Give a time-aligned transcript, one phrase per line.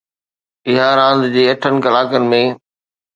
[0.69, 2.41] اها راند جي اٺن ڪلاڪن ۾